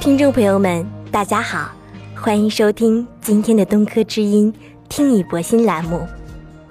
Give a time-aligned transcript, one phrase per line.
[0.00, 1.72] 听众朋友们，大家好，
[2.14, 4.54] 欢迎收听今天的东科之音
[4.88, 6.06] 听你博新栏目，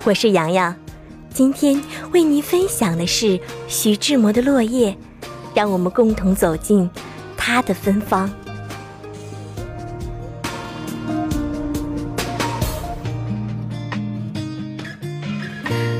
[0.06, 0.74] 我是洋洋。
[1.34, 1.82] 今天
[2.14, 4.92] 为您分享的是徐志摩的《落叶》，
[5.54, 6.90] 让我们共同走进
[7.36, 8.32] 他的芬芳。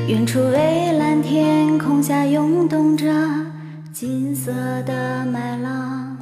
[0.06, 3.12] 远处蔚蓝天空下涌动着
[3.92, 6.16] 金色的麦浪。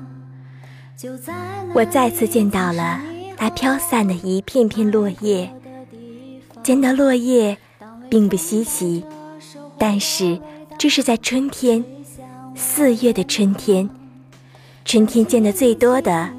[1.74, 2.98] 我再次见到了
[3.36, 5.52] 它飘散的一片片落叶。
[6.62, 7.58] 见到落叶
[8.08, 9.04] 并不稀奇，
[9.76, 10.40] 但是
[10.78, 11.84] 这是在春天，
[12.54, 13.90] 四月的春天。
[14.86, 16.30] 春天见的最多的，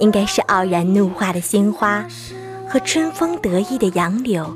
[0.00, 2.06] 应该是傲然怒化的鲜花
[2.68, 4.54] 和春风得意的杨柳，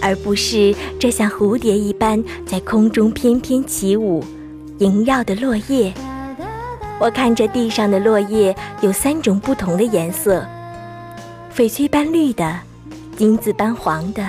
[0.00, 4.24] 而不是这像蝴蝶一般在空中翩翩起舞、
[4.78, 5.92] 萦绕的落叶。
[6.98, 10.46] 我看着地上的落叶有三种不同的颜色：
[11.54, 12.60] 翡翠般绿的、
[13.16, 14.24] 金子般黄的、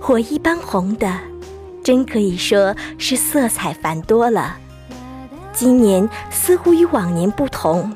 [0.00, 1.12] 火一般红的，
[1.84, 4.56] 真可以说是色彩繁多了。
[5.52, 7.92] 今年似乎与往年不同，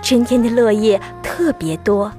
[0.00, 2.10] 春天的落叶特别多，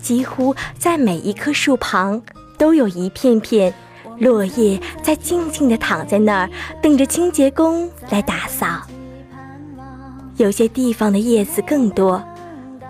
[0.00, 2.22] 几乎在每一棵树旁
[2.62, 3.74] 都有一片片
[4.20, 8.82] 落叶在静静地躺在那儿，等着清洁工来打扫。
[10.36, 12.22] 有些地方的叶子更多，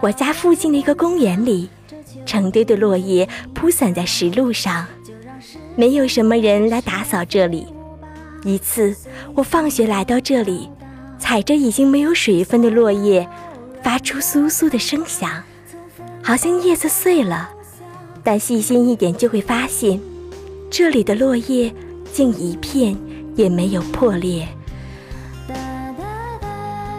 [0.02, 1.70] 我家附近的一个公园里，
[2.26, 4.84] 成堆的落叶铺散在石路上，
[5.74, 7.66] 没有什么人来打扫这里。
[8.44, 8.94] 一次，
[9.34, 10.68] 我放学来到这里，
[11.18, 13.26] 踩着已经没有水分的落叶，
[13.82, 15.42] 发出簌簌的声响，
[16.22, 17.48] 好像叶子碎了。
[18.24, 20.00] 但细心一点就会发现，
[20.70, 21.72] 这里的落叶
[22.12, 22.96] 竟一片
[23.34, 24.46] 也没有破裂。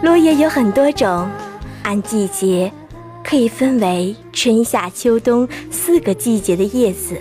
[0.02, 1.26] 落叶有很多种，
[1.82, 2.70] 按季节
[3.24, 7.14] 可以分为春夏秋冬四个季节的叶子；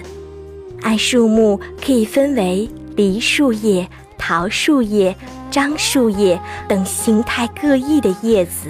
[0.81, 3.87] 按树木可以分为梨树叶、
[4.17, 5.15] 桃树叶、
[5.49, 6.37] 樟树叶
[6.67, 8.67] 等形态各异的叶子；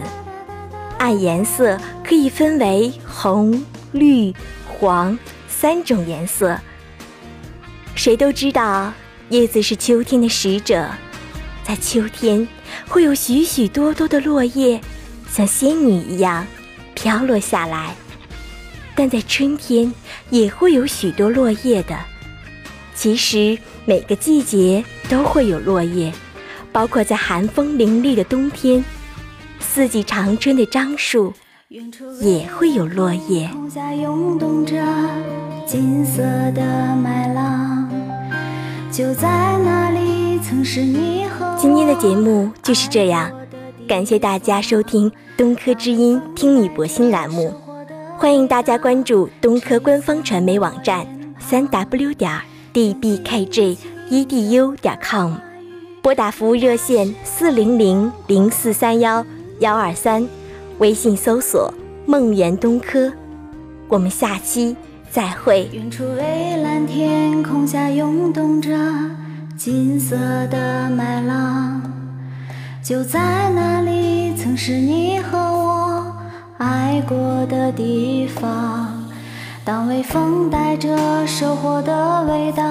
[1.00, 3.60] 按颜色可以分为红、
[3.94, 4.32] 绿、
[4.74, 5.18] 黄
[5.48, 6.60] 三种颜色。
[7.96, 8.92] 谁都知道，
[9.30, 10.90] 叶子是秋天的使者，
[11.64, 12.48] 在秋天。
[12.88, 14.82] 会有许许多多的落叶，
[15.32, 16.46] 像仙女一样
[16.96, 17.96] 飘落下来。
[18.96, 19.94] 但在春天
[20.32, 21.96] 也会有许多落叶的。
[22.96, 26.12] 其实每个季节都会有落叶，
[26.72, 28.84] 包括在寒风凛冽的冬天，
[29.60, 31.32] 四季常春的樟树
[32.22, 33.50] 也会有落叶。
[38.92, 41.26] 就在那里，曾是你
[41.58, 43.32] 今天的节目就是这样，
[43.88, 47.52] 感谢大家收听东科之音听你博新栏目，
[48.20, 51.08] 欢迎大家关注东科官方传媒网站
[51.40, 52.40] 三 w 点
[52.72, 53.78] dbkj
[54.12, 55.34] edu 点 com，
[56.04, 59.26] 拨打服务热线四零零零四三幺
[59.58, 60.28] 幺二三，
[60.80, 61.74] 微信搜索
[62.06, 63.12] 梦圆东科，
[63.88, 64.76] 我们下期
[65.12, 65.70] 再会。
[65.72, 68.72] 远处蔚蓝天空下涌动着。
[69.56, 70.18] 金色
[70.48, 71.82] 的麦浪，
[72.84, 76.16] 就在那里，曾是你和我
[76.58, 78.92] 爱过的地方。
[79.64, 82.70] 当微风带着收获的味道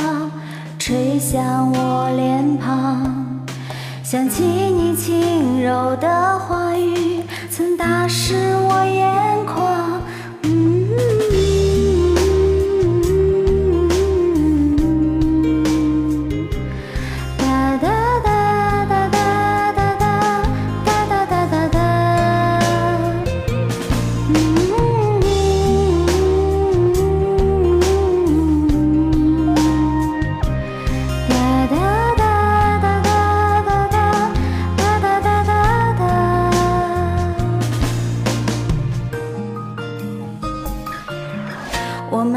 [0.79, 3.41] 吹向我脸庞，
[4.03, 6.62] 想起你轻柔的话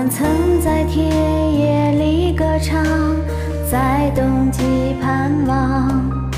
[0.05, 1.03] 们曾在田
[1.51, 2.85] 野里歌唱，
[3.67, 4.61] 在冬季
[5.01, 6.29] 盼望，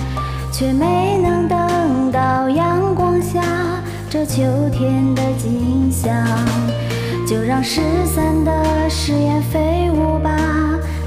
[0.54, 3.42] 却没能等到阳光下
[4.10, 4.42] 这秋
[4.72, 6.16] 天的景象。
[7.28, 10.30] 就让失散的誓言飞舞吧，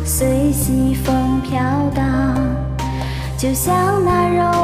[0.05, 1.59] 随西风飘
[1.95, 2.37] 荡。
[3.39, 4.60] 就像那柔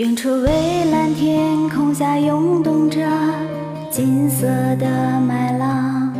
[0.00, 0.50] 远处蔚
[0.90, 3.06] 蓝天空下涌动着
[3.90, 6.10] 金色的麦浪，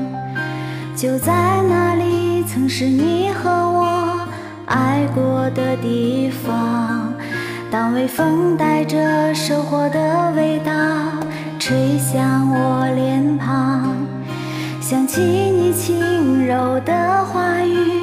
[0.94, 4.21] 就在那里，曾是你和我
[4.67, 7.11] 爱过的地方。
[7.71, 10.73] 当微风带着收获的味道
[11.59, 13.97] 吹向我脸庞，
[14.79, 18.00] 想起你轻柔的话语，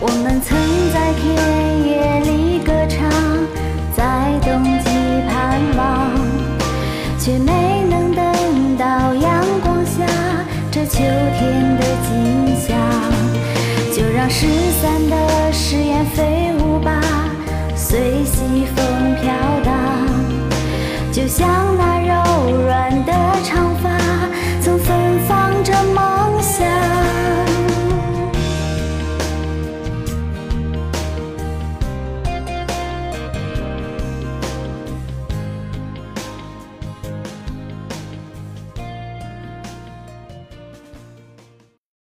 [0.00, 0.56] 我们曾
[0.92, 1.26] 在田
[1.84, 3.10] 野里歌唱，
[3.96, 4.88] 在冬季
[5.28, 6.14] 盼望，
[7.18, 10.06] 却没能等到阳光下
[10.70, 12.78] 这秋天的景象。
[13.92, 14.46] 就让失
[14.80, 17.00] 散的誓言飞舞吧，
[17.74, 19.32] 随西风飘
[19.64, 19.74] 荡，
[21.10, 23.12] 就像那柔软的
[23.42, 23.77] 长。